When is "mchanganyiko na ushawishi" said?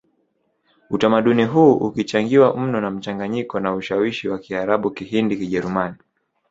2.91-4.29